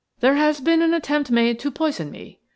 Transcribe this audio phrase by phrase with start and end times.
[0.19, 2.39] "There has been an attempt made to poison me.